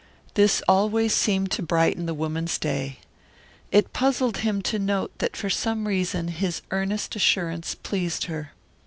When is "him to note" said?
4.37-5.15